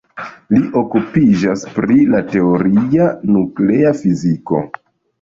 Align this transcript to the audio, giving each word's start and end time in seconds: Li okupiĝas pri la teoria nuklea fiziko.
Li 0.53 0.61
okupiĝas 0.81 1.67
pri 1.77 1.99
la 2.15 2.23
teoria 2.33 3.13
nuklea 3.37 3.97
fiziko. 4.05 4.69